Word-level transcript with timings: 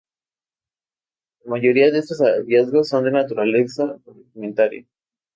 La 1.43 1.51
mayoría 1.51 1.91
de 1.91 1.99
estos 1.99 2.21
hallazgos 2.23 2.87
son 2.89 3.03
de 3.03 3.11
naturaleza 3.11 3.99
fragmentaria. 4.03 4.87